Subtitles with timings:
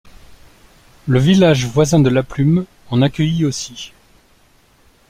[1.07, 3.93] Le village voisin de Laplume en accueillit aussi.